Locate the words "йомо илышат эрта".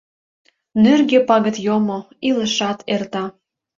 1.65-3.25